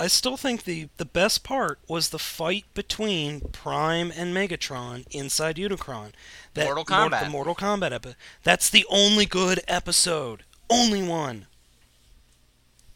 [0.00, 5.56] I still think the the best part was the fight between Prime and Megatron inside
[5.56, 6.12] Unicron.
[6.54, 7.24] That Mortal Mor- Kombat.
[7.24, 8.16] the Mortal Kombat episode.
[8.42, 10.44] That's the only good episode.
[10.70, 11.46] Only one.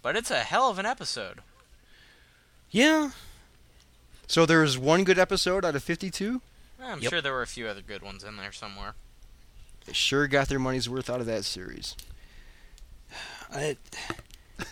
[0.00, 1.40] But it's a hell of an episode.
[2.70, 3.10] Yeah.
[4.26, 6.40] So there was one good episode out of 52.
[6.82, 7.10] I'm Yep.
[7.10, 8.94] sure there were a few other good ones in there somewhere.
[9.86, 11.94] They sure got their money's worth out of that series.
[13.52, 13.76] I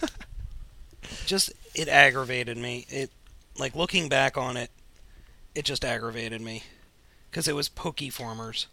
[1.26, 2.86] just it aggravated me.
[2.88, 3.10] It
[3.58, 4.70] like looking back on it,
[5.54, 6.64] it just aggravated me
[7.30, 8.66] because it was Pokeformers.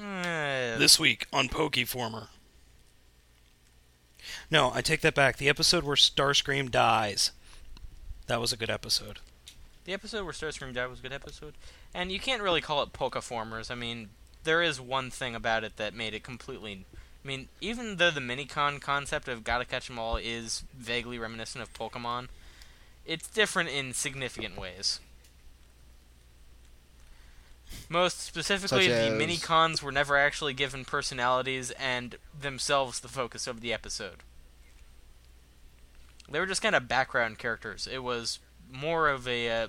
[0.00, 2.28] Eh, This week on Pokeformer.
[4.50, 5.36] No, I take that back.
[5.36, 7.32] The episode where Starscream dies.
[8.26, 9.18] That was a good episode.
[9.88, 11.54] The episode where Starscream died was a good episode.
[11.94, 13.70] And you can't really call it Pokeformers.
[13.70, 14.10] I mean,
[14.44, 16.84] there is one thing about it that made it completely.
[17.24, 21.62] I mean, even though the Minicon concept of Gotta Catch 'em All is vaguely reminiscent
[21.62, 22.28] of Pokemon,
[23.06, 25.00] it's different in significant ways.
[27.88, 33.62] Most specifically, the as- Minicons were never actually given personalities and themselves the focus of
[33.62, 34.22] the episode.
[36.30, 37.86] They were just kind of background characters.
[37.86, 38.38] It was
[38.72, 39.68] more of a uh,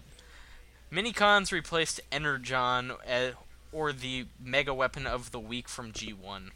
[0.92, 3.32] Minicons replaced Energon uh,
[3.72, 6.50] or the mega weapon of the week from G1.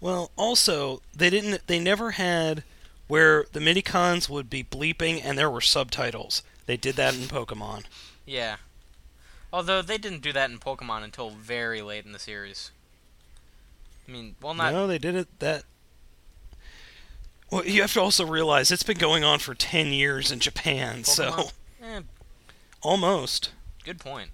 [0.00, 1.66] Well, also they didn't.
[1.66, 2.62] They never had
[3.08, 6.42] where the Minicons would be bleeping and there were subtitles.
[6.66, 7.84] They did that in Pokemon.
[8.26, 8.56] Yeah.
[9.52, 12.70] Although they didn't do that in Pokemon until very late in the series.
[14.06, 15.64] I mean, well, not no, they did it that.
[17.50, 21.04] Well, you have to also realize it's been going on for ten years in Japan,
[21.04, 21.50] so
[21.82, 22.00] Eh,
[22.82, 23.50] almost.
[23.84, 24.30] good point.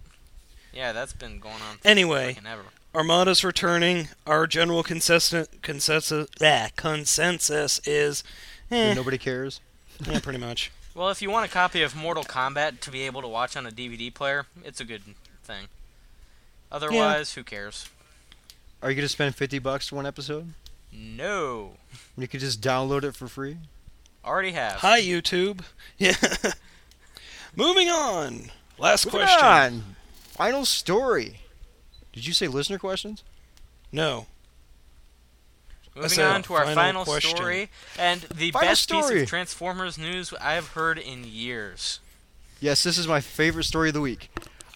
[0.73, 1.77] Yeah, that's been going on.
[1.79, 2.65] For Anyway, freaking ever.
[2.93, 4.09] Armada's returning.
[4.27, 8.25] Our general consensus consensus ah, consensus is,
[8.71, 9.61] eh, Nobody cares.
[10.11, 10.73] yeah, pretty much.
[10.95, 13.67] Well, if you want a copy of Mortal Kombat to be able to watch on
[13.67, 15.03] a DVD player, it's a good
[15.43, 15.67] thing.
[16.71, 17.89] Otherwise, who cares?
[18.83, 20.53] Are you gonna spend 50 bucks for one episode?
[20.95, 21.73] No.
[22.17, 23.59] You could just download it for free?
[24.25, 24.75] Already have.
[24.77, 25.61] Hi, YouTube.
[25.99, 26.15] Yeah.
[27.57, 28.51] Moving on.
[28.79, 29.45] Last Moving question.
[29.47, 29.83] on.
[30.17, 31.39] Final story.
[32.13, 33.23] Did you say listener questions?
[33.93, 34.27] No.
[35.95, 37.37] Moving on to our final final question.
[37.37, 42.01] story, and the Final best piece of Transformers news I've heard in years.
[42.59, 44.29] Yes, this is my favorite story of the week.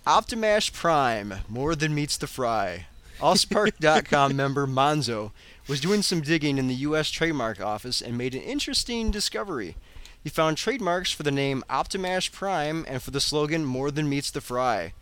[0.07, 2.87] Optimash Prime, more than meets the fry.
[3.19, 5.33] Allspark.com member Monzo
[5.69, 7.11] was doing some digging in the U.S.
[7.11, 9.77] Trademark Office and made an interesting discovery.
[10.25, 14.31] He found trademarks for the name Optimash Prime and for the slogan More Than Meets
[14.31, 14.95] the Fry.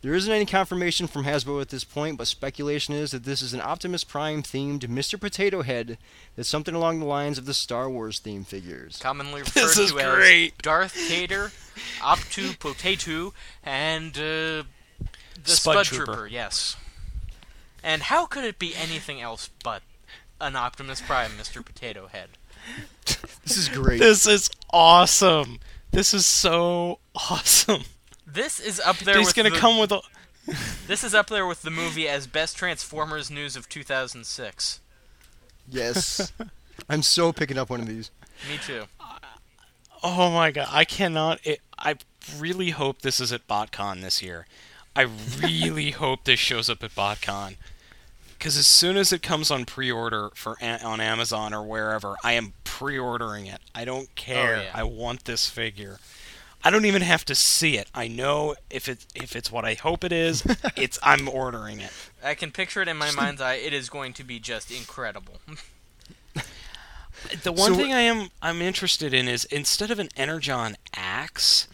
[0.00, 3.54] There isn't any confirmation from Hasbro at this point, but speculation is that this is
[3.54, 5.20] an Optimus Prime themed Mr.
[5.20, 5.96] Potato Head
[6.34, 8.98] that's something along the lines of the Star Wars theme figures.
[8.98, 10.52] Commonly referred This is to as.
[10.60, 11.52] Darth Tater,
[12.00, 13.32] Artoo Potato,
[13.62, 14.64] and uh, the
[15.44, 16.04] Spud Spud, Trooper.
[16.04, 16.26] Trooper.
[16.26, 16.76] Yes.
[17.84, 19.82] And how could it be anything else but
[20.42, 21.64] an Optimus Prime, Mr.
[21.64, 22.30] Potato Head?
[23.44, 23.98] This is great.
[23.98, 25.60] This is awesome.
[25.90, 27.84] This is so awesome.
[28.26, 29.18] This is up there.
[29.18, 30.00] He's gonna the, come with a.
[30.86, 34.80] This is up there with the movie as best Transformers news of 2006.
[35.68, 36.32] yes.
[36.88, 38.10] I'm so picking up one of these.
[38.48, 38.84] Me too.
[40.02, 40.68] Oh my god!
[40.70, 41.38] I cannot.
[41.46, 41.96] It, I
[42.38, 44.46] really hope this is at BotCon this year.
[44.96, 45.06] I
[45.40, 47.56] really hope this shows up at BotCon.
[48.42, 52.54] Because as soon as it comes on pre-order for on Amazon or wherever, I am
[52.64, 53.60] pre-ordering it.
[53.72, 54.64] I don't care.
[54.64, 54.70] yeah.
[54.74, 56.00] I want this figure.
[56.64, 57.88] I don't even have to see it.
[57.94, 60.42] I know if it if it's what I hope it is.
[60.76, 61.92] it's I'm ordering it.
[62.20, 63.54] I can picture it in my mind's eye.
[63.54, 65.38] It is going to be just incredible.
[67.44, 71.68] The one So- thing I am I'm interested in is instead of an Energon axe,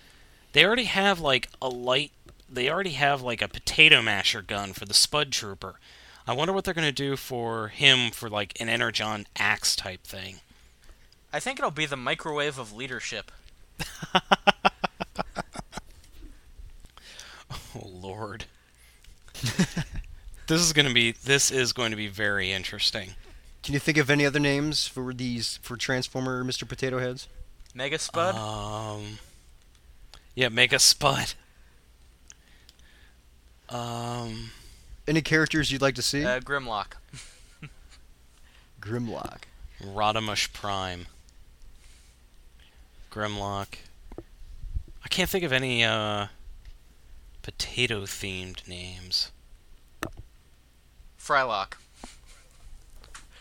[0.53, 2.13] they already have like a light.
[2.47, 5.77] They already have like a potato masher gun for the Spud Trooper.
[6.29, 10.37] I wonder what they're gonna do for him for like an Energon axe type thing.
[11.33, 13.33] I think it'll be the microwave of leadership.
[17.75, 18.47] Oh Lord,
[20.47, 23.11] this is gonna be this is going to be very interesting.
[23.63, 26.67] Can you think of any other names for these for Transformer Mr.
[26.67, 27.29] Potato Heads?
[27.75, 28.35] Mega Spud.
[28.35, 29.19] Um,
[30.35, 31.35] yeah, Mega Spud.
[33.69, 34.51] Um,
[35.09, 36.23] Any characters you'd like to see?
[36.23, 36.93] uh, Grimlock.
[38.79, 39.39] Grimlock.
[39.83, 41.07] Rodimush Prime.
[43.11, 43.69] Grimlock.
[44.19, 46.27] I can't think of any uh
[47.41, 49.33] potato themed names.
[51.19, 51.75] Frylock.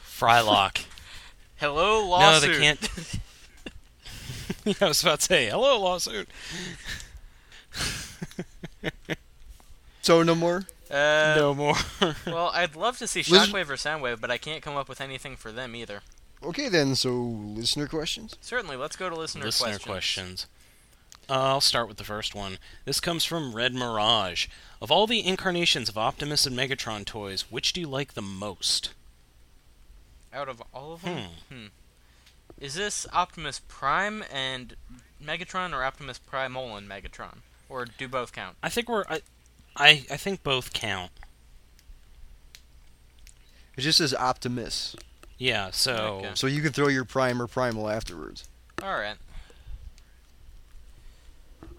[0.01, 0.85] Frylock.
[1.57, 2.49] Hello, lawsuit.
[2.49, 2.89] no, they can't.
[4.65, 6.29] yeah, I was about to say hello lawsuit.
[10.01, 10.65] So no more.
[10.89, 11.75] Uh, no more.
[12.25, 15.35] Well, I'd love to see Shockwave or Soundwave, but I can't come up with anything
[15.35, 16.01] for them either.
[16.43, 16.95] Okay then.
[16.95, 18.35] So listener questions.
[18.41, 19.61] Certainly, let's go to listener, questions.
[19.61, 20.45] Listener questions.
[20.45, 20.47] questions.
[21.29, 22.57] Uh, I'll start with the first one.
[22.85, 24.47] This comes from Red Mirage.
[24.81, 28.93] Of all the incarnations of Optimus and Megatron toys, which do you like the most?
[30.31, 31.65] Out of all of them, hmm.
[32.59, 34.75] is this Optimus Prime and
[35.23, 38.55] Megatron, or Optimus Primal and Megatron, or do both count?
[38.61, 39.03] I think we're.
[39.09, 39.21] I,
[39.77, 41.11] I, I think both count.
[43.77, 44.95] It just says Optimus,
[45.37, 45.69] Yeah.
[45.69, 45.95] So.
[45.95, 46.31] Okay.
[46.33, 48.47] so you can throw your Prime or Primal afterwards.
[48.81, 49.17] All right.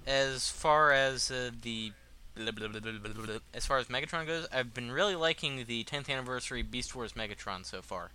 [0.06, 1.92] As far as uh, the
[2.37, 5.16] blah, blah, blah, blah, blah, blah, blah, as far as Megatron goes, I've been really
[5.16, 8.12] liking the 10th anniversary Beast Wars Megatron so far.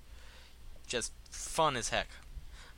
[0.87, 2.07] Just fun as heck.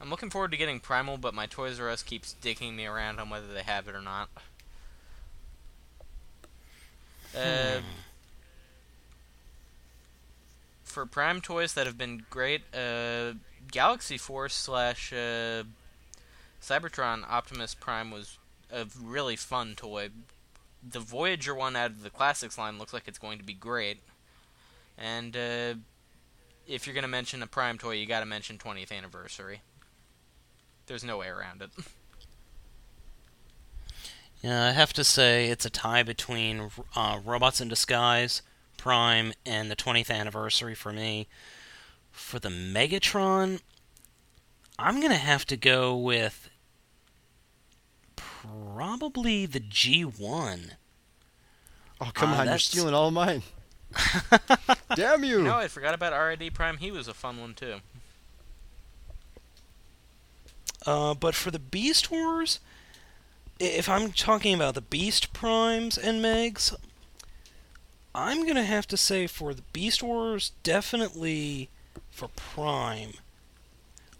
[0.01, 3.19] I'm looking forward to getting Primal, but my Toys R Us keeps dicking me around
[3.19, 4.29] on whether they have it or not.
[7.35, 7.85] Uh, Hmm.
[10.83, 13.33] for Prime toys that have been great, uh,
[13.71, 15.63] Galaxy Force slash uh,
[16.61, 18.37] Cybertron Optimus Prime was
[18.71, 20.09] a really fun toy.
[20.87, 23.99] The Voyager one out of the Classics line looks like it's going to be great.
[24.97, 25.73] And uh,
[26.67, 29.61] if you're going to mention a Prime toy, you got to mention 20th anniversary.
[30.87, 31.71] There's no way around it.
[34.45, 38.43] Yeah, I have to say it's a tie between uh, Robots in Disguise,
[38.77, 41.27] Prime, and the 20th anniversary for me.
[42.11, 43.61] For the Megatron,
[44.77, 46.47] I'm gonna have to go with
[48.15, 50.73] probably the G1.
[51.99, 53.41] Oh come Uh, on, you're stealing all of mine.
[54.95, 55.41] Damn you!
[55.41, 56.77] No, I forgot about RID Prime.
[56.77, 57.77] He was a fun one too.
[60.85, 62.74] Uh, but for the Beast Wars, i-
[63.59, 66.75] if I'm talking about the Beast Primes and Megs,
[68.13, 71.69] I'm gonna have to say for the Beast Wars, definitely
[72.11, 73.13] for Prime,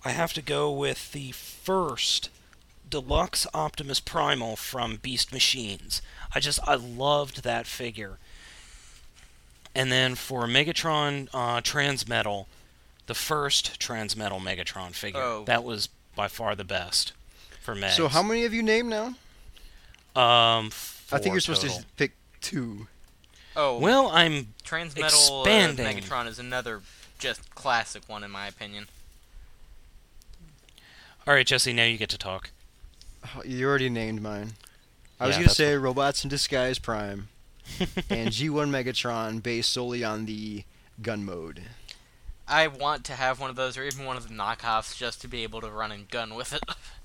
[0.04, 2.30] I have to go with the first
[2.90, 6.02] Deluxe Optimus Primal from Beast Machines.
[6.34, 8.18] I just I loved that figure.
[9.74, 12.46] And then for Megatron uh, Transmetal,
[13.08, 15.22] the first Transmetal Megatron figure.
[15.22, 15.44] Oh.
[15.46, 17.12] That was by far the best
[17.62, 17.92] for Megs.
[17.92, 19.16] So how many have you named now?
[20.16, 20.72] Um,
[21.12, 21.80] I think you're supposed total.
[21.80, 22.88] to pick two.
[23.56, 25.76] Oh, Well, I'm Transmetal uh.
[25.76, 26.82] Megatron is another
[27.20, 28.88] just classic one in my opinion.
[31.28, 31.74] all right, Jesse.
[31.74, 32.52] Now you get to talk.
[33.26, 34.54] Oh, you already named mine.
[35.20, 37.30] I was gonna that's say Robots in Disguise Prime.
[38.10, 40.64] and G1 Megatron based solely on the
[41.02, 41.64] gun mode.
[42.48, 45.28] I want to have one of those, or even one of the knockoffs, just to
[45.28, 46.62] be able to run and gun with it.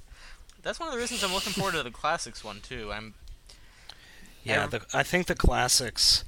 [0.63, 2.93] That's one of the reasons I'm looking forward to the classics one too.
[2.93, 3.15] I'm
[4.45, 4.67] Yeah, Yeah.
[4.67, 6.25] the, I think the classics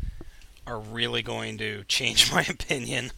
[0.66, 3.12] are really going to change my opinion.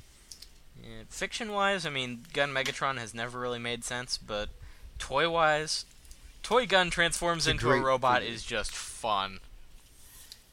[0.82, 4.48] yeah, fiction-wise, I mean, Gun Megatron has never really made sense, but
[4.98, 5.84] toy-wise,
[6.42, 8.34] Toy Gun transforms into a robot figure.
[8.34, 9.40] is just fun.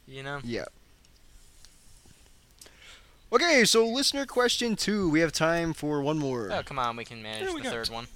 [0.06, 0.40] You know?
[0.44, 0.64] Yeah.
[3.32, 5.08] Okay, so listener question two.
[5.08, 6.50] We have time for one more.
[6.52, 8.06] Oh, come on, we can manage Yeah, we the got third t- one.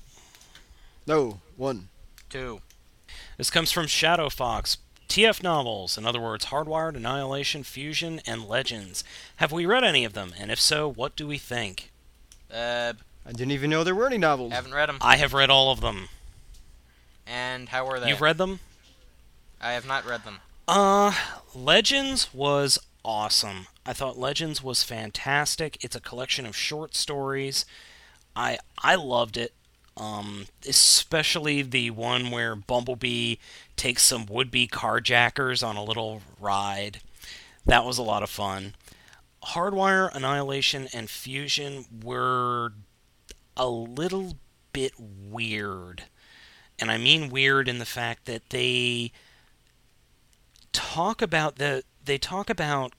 [1.06, 1.88] No, one.
[2.28, 2.60] Two.
[3.36, 4.78] This comes from Shadow Fox.
[5.08, 9.04] TF novels, in other words, Hardwired, Annihilation, Fusion, and Legends.
[9.36, 10.34] Have we read any of them?
[10.38, 11.92] And if so, what do we think?
[12.52, 14.52] Uh, I didn't even know there were any novels.
[14.52, 14.98] haven't read them.
[15.00, 16.08] I have read all of them.
[17.26, 18.08] And how were they?
[18.08, 18.60] You've read them?
[19.60, 20.40] I have not read them.
[20.68, 21.12] Uh,
[21.54, 23.68] Legends was awesome.
[23.84, 25.78] I thought Legends was fantastic.
[25.84, 27.64] It's a collection of short stories.
[28.34, 29.54] I I loved it.
[29.96, 33.36] Um, especially the one where Bumblebee
[33.76, 37.00] takes some would-be carjackers on a little ride.
[37.64, 38.74] That was a lot of fun.
[39.42, 42.72] Hardwire, Annihilation, and Fusion were
[43.56, 44.34] a little
[44.72, 46.04] bit weird.
[46.78, 49.12] And I mean weird in the fact that they
[50.72, 52.92] talk about the they talk about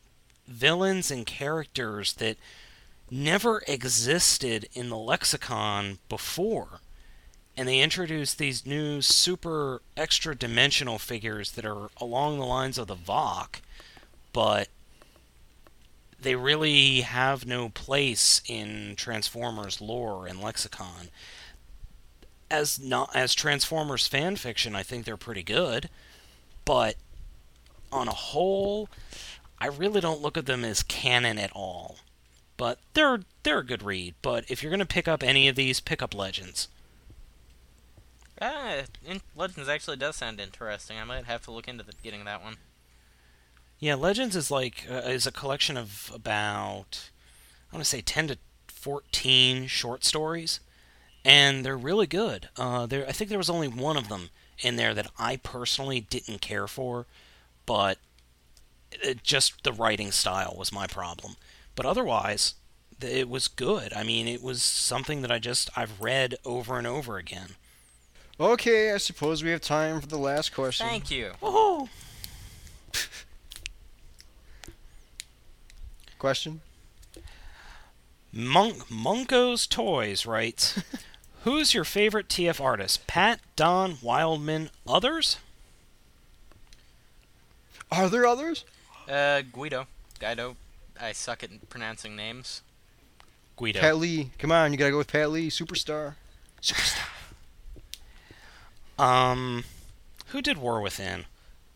[0.47, 2.37] villains and characters that
[3.11, 6.79] never existed in the lexicon before
[7.57, 12.87] and they introduce these new super extra dimensional figures that are along the lines of
[12.87, 13.61] the Vok
[14.31, 14.67] but
[16.21, 21.09] they really have no place in Transformers lore and lexicon
[22.49, 25.89] as not as Transformers fan fiction I think they're pretty good
[26.63, 26.95] but
[27.91, 28.89] on a whole,
[29.59, 31.97] I really don't look at them as canon at all.
[32.57, 34.15] But they're they're a good read.
[34.21, 36.67] But if you're gonna pick up any of these, pick up Legends.
[38.41, 38.83] Ah,
[39.35, 40.97] Legends actually does sound interesting.
[40.97, 42.57] I might have to look into the, getting that one.
[43.79, 47.09] Yeah, Legends is like uh, is a collection of about
[47.71, 50.59] I want to say ten to fourteen short stories,
[51.25, 52.49] and they're really good.
[52.57, 56.01] Uh, there, I think there was only one of them in there that I personally
[56.01, 57.05] didn't care for,
[57.65, 57.97] but
[58.91, 61.35] it, just the writing style was my problem.
[61.75, 62.55] But otherwise,
[63.01, 63.93] it was good.
[63.93, 67.55] I mean, it was something that I just I've read over and over again.
[68.39, 70.85] Okay, I suppose we have time for the last question.
[70.85, 71.31] Thank you.
[71.41, 71.89] Oh,
[76.19, 76.61] Question?
[78.33, 80.81] Monk Munko's Toys writes,
[81.43, 83.07] "Who's your favorite TF artist?
[83.07, 85.37] Pat, Don, Wildman, others?"
[87.91, 88.65] Are there others?
[89.07, 89.87] Uh, Guido.
[90.19, 90.57] Guido.
[90.99, 92.61] I suck at pronouncing names.
[93.55, 93.79] Guido.
[93.79, 94.31] Pat Lee.
[94.39, 96.15] Come on, you gotta go with Pat Lee, superstar.
[96.61, 97.09] Superstar.
[98.97, 99.63] Um,
[100.27, 101.25] who did War Within?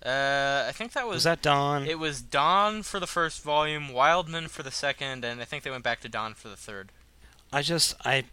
[0.05, 1.85] Uh, I think that was, Was that Don?
[1.85, 5.69] It was Don for the first volume, Wildman for the second, and I think they
[5.69, 6.89] went back to Don for the third.
[7.53, 8.23] I just I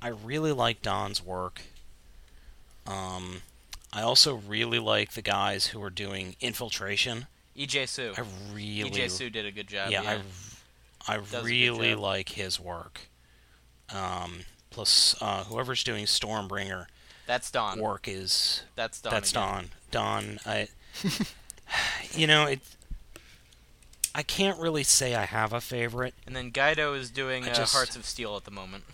[0.00, 1.60] I really like Don's work.
[2.86, 3.42] Um,
[3.92, 7.26] I also really like the guys who are doing Infiltration.
[7.56, 8.14] EJ Su.
[8.16, 8.22] I
[8.54, 9.90] really EJ Su did a good job.
[9.90, 10.18] yeah, Yeah,
[11.06, 13.00] I I good really like his work.
[13.94, 16.86] Um, plus uh, whoever's doing Stormbringer
[17.28, 17.78] that's Don.
[17.78, 19.12] work is That's Don.
[19.12, 19.42] that's again.
[19.42, 19.68] Don.
[19.90, 20.68] Don, I,
[22.14, 22.60] you know, it.
[24.14, 26.14] I can't really say I have a favorite.
[26.26, 28.84] And then Guido is doing uh, just- Hearts of Steel at the moment.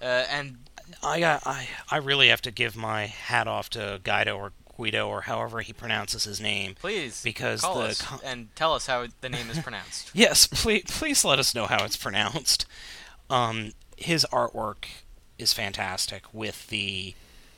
[0.00, 0.56] Uh, and
[1.02, 5.06] I got, I, I really have to give my hat off to Guido or Guido
[5.08, 6.74] or however he pronounces his name.
[6.80, 10.10] please Because call the us and tell us how the name is pronounced.
[10.14, 12.66] Yes, please, please let us know how it's pronounced.
[13.30, 14.86] Um, his artwork
[15.38, 17.14] is fantastic with the,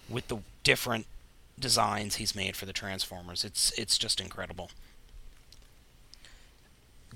[0.09, 1.07] with the different
[1.59, 3.45] designs he's made for the Transformers.
[3.45, 4.71] It's, it's just incredible.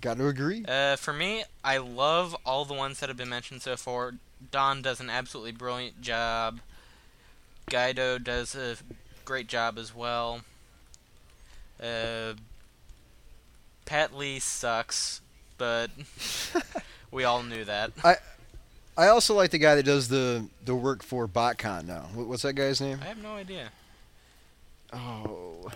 [0.01, 0.65] Got to agree.
[0.67, 4.15] Uh, for me, I love all the ones that have been mentioned so far.
[4.51, 6.61] Don does an absolutely brilliant job.
[7.69, 8.77] Guido does a
[9.25, 10.41] great job as well.
[11.83, 12.35] Uh,
[13.85, 15.21] Pat Lee sucks,
[15.57, 15.91] but
[17.11, 17.93] we all knew that.
[18.05, 18.17] I
[19.07, 22.07] also like the guy that does the the work for BotCon now.
[22.15, 22.99] What's that guy's name?
[23.01, 23.71] I have no idea.
[24.93, 25.71] Oh,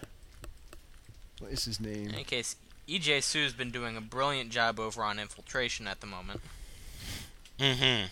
[1.38, 2.08] what is his name?
[2.08, 2.56] In any case,
[2.88, 6.40] EJ Su's been doing a brilliant job over on Infiltration at the moment.
[7.60, 8.06] Mm-hmm.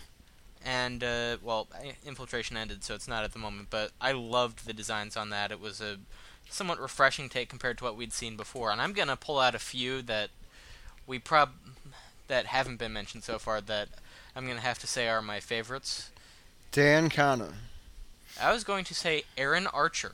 [0.65, 1.67] and uh, well,
[2.05, 3.67] infiltration ended, so it's not at the moment.
[3.69, 5.51] But I loved the designs on that.
[5.51, 5.97] It was a
[6.49, 8.71] somewhat refreshing take compared to what we'd seen before.
[8.71, 10.29] And I'm gonna pull out a few that
[11.05, 11.49] we prob
[12.27, 13.89] that haven't been mentioned so far that
[14.35, 16.09] I'm gonna have to say are my favorites.
[16.71, 17.53] Dan Khanna.
[18.39, 20.13] I was going to say Aaron Archer.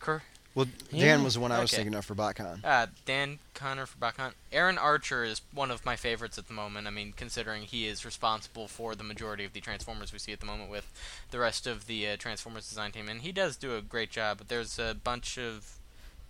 [0.00, 0.22] Cur-
[0.54, 1.06] Well, Yeah.
[1.06, 1.78] Dan was the one I was Okay.
[1.82, 2.62] thinking of for BotCon.
[2.64, 4.32] Uh, Dan Khanna for BotCon.
[4.50, 6.86] Aaron Archer is one of my favorites at the moment.
[6.86, 10.40] I mean, considering he is responsible for the majority of the Transformers we see at
[10.40, 10.92] the moment with
[11.30, 14.38] the rest of the uh, Transformers design team, and he does do a great job.
[14.38, 15.76] But there's a bunch of,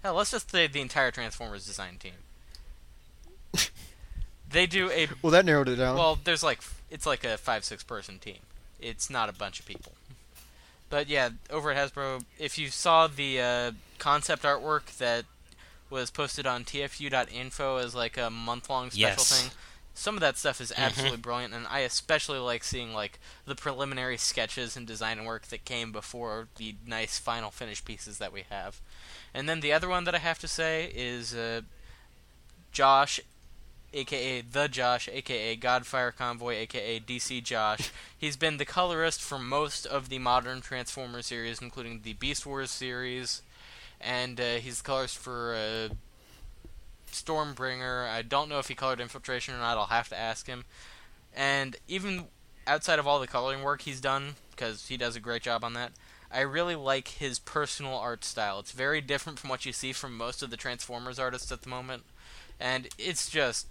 [0.04, 2.12] hell, let's just say the entire Transformers design team.
[4.52, 5.96] they do a Well, that narrowed it down.
[5.96, 6.18] well.
[6.22, 8.38] There's like it's like a five six person team.
[8.80, 9.92] It's not a bunch of people.
[10.90, 15.24] But yeah, over at Hasbro, if you saw the uh, concept artwork that
[15.88, 19.40] was posted on tfu.info as like a month long special Yes.
[19.42, 19.50] thing,
[19.94, 24.16] some of that stuff is absolutely brilliant, and I especially like seeing like the preliminary
[24.18, 28.80] sketches and design work that came before the nice final finished pieces that we have.
[29.34, 31.60] And then the other one that I have to say is uh,
[32.72, 33.20] Josh,
[33.92, 37.90] aka the Josh, aka Godfire Convoy, aka DC Josh.
[38.16, 42.70] He's been the colorist for most of the modern Transformers series, including the Beast Wars
[42.70, 43.42] series,
[44.00, 45.94] and uh, he's the colorist for uh,
[47.10, 48.08] Stormbringer.
[48.08, 49.76] I don't know if he colored Infiltration or not.
[49.76, 50.64] I'll have to ask him.
[51.34, 52.24] And even
[52.66, 55.74] outside of all the coloring work he's done, because he does a great job on
[55.74, 55.92] that,
[56.30, 58.58] I really like his personal art style.
[58.58, 61.68] It's very different from what you see from most of the Transformers artists at the
[61.68, 62.04] moment,
[62.58, 63.66] and it's just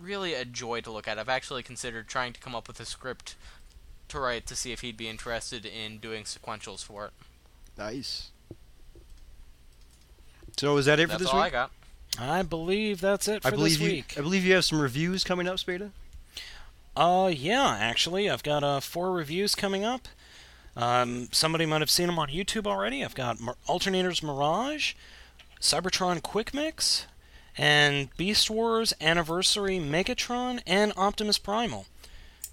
[0.00, 1.18] really a joy to look at.
[1.18, 3.34] I've actually considered trying to come up with a script
[4.08, 7.12] to write to see if he'd be interested in doing sequentials for it.
[7.76, 8.30] nice.
[10.56, 11.70] So is that it for That's this all I got.
[12.18, 13.96] I believe that's it for I believe this you.
[13.96, 14.14] week.
[14.16, 15.90] I believe you have some reviews coming up, Spada.
[16.96, 20.08] Uh, yeah, actually, I've got uh, four reviews coming up.
[20.74, 23.04] Um, somebody might have seen them on YouTube already.
[23.04, 24.94] I've got Mir- Alternators Mirage,
[25.60, 27.06] Cybertron Quick Mix,
[27.58, 31.86] and Beast Wars Anniversary Megatron, and Optimus Primal.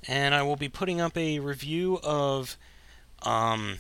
[0.08, 2.58] And I will be putting up a review of
[3.24, 3.80] um,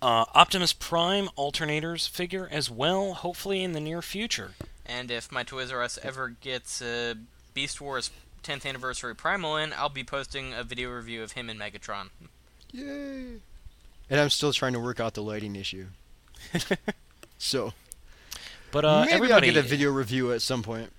[0.00, 4.52] uh, Optimus Prime Alternators figure as well, hopefully in the near future.
[4.86, 7.14] And if my Toys R Us ever gets uh,
[7.54, 8.10] Beast Wars
[8.42, 12.10] 10th Anniversary Primal in, I'll be posting a video review of him and Megatron.
[12.70, 13.40] Yay!
[14.10, 15.86] And I'm still trying to work out the lighting issue.
[17.38, 17.72] so
[18.74, 20.90] But uh, maybe I'll everybody, get a video review at some point.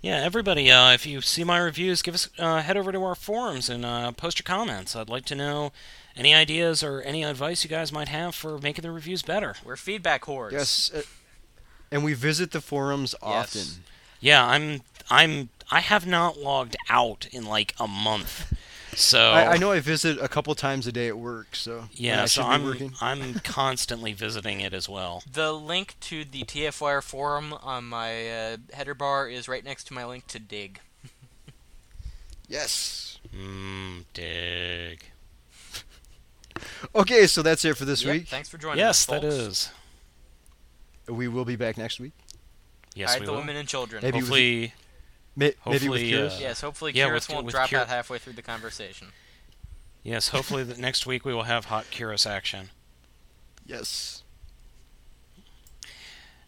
[0.00, 3.16] Yeah, everybody, uh, if you see my reviews, give us uh, head over to our
[3.16, 4.94] forums and uh, post your comments.
[4.94, 5.72] I'd like to know
[6.16, 9.56] any ideas or any advice you guys might have for making the reviews better.
[9.64, 10.54] We're feedback hordes.
[10.54, 10.92] Yes.
[10.94, 11.02] uh,
[11.90, 13.56] and we visit the forums Yes.
[13.56, 13.82] often.
[14.20, 18.52] Yeah, I'm I'm I have not logged out in like a month.
[18.98, 22.22] So I, I know I visit a couple times a day at work, so Yeah,
[22.22, 22.94] I so I'm working.
[23.02, 25.22] I'm constantly visiting it as well.
[25.30, 29.94] The link to the TFWire forum on my uh, header bar is right next to
[29.94, 30.80] my link to Digg.
[32.48, 33.18] Yes.
[33.36, 35.02] Mmm, dig.
[36.94, 38.28] Okay, so that's it for this Yep, week.
[38.28, 39.34] Thanks for joining Yes, us, that folks.
[39.34, 39.70] is.
[41.08, 42.12] We will be back next week.
[42.94, 43.38] Yes, All right, we the will.
[43.40, 44.00] women and children.
[44.02, 44.74] Maybe with- Hopefully,
[45.38, 46.34] May, maybe with Hopefully, Curious.
[46.34, 49.08] uh, yes, hopefully yeah, Curious with- won't with drop Cur- out halfway through the conversation.
[50.02, 52.70] yes, hopefully that next week we will have hot Curious action.
[53.66, 54.22] Yes.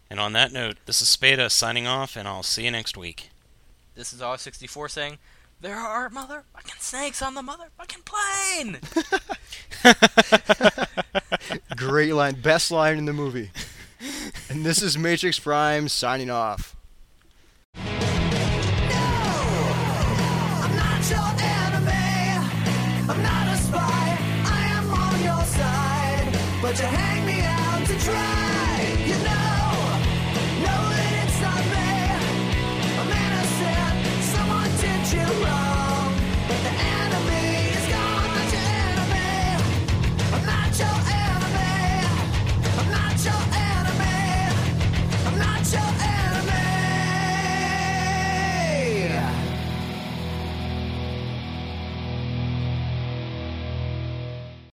[0.09, 3.29] And on that note, this is Spada signing off, and I'll see you next week.
[3.93, 5.17] This is R64 saying,
[5.61, 8.79] There are motherfucking snakes on the motherfucking plane!
[11.75, 12.41] Great line.
[12.41, 13.51] Best line in the movie.
[14.49, 16.75] and this is Matrix Prime signing off.
[26.69, 27.18] But your hands